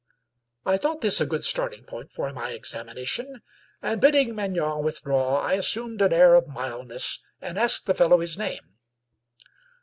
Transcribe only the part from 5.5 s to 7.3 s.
as sumed ah air of mildness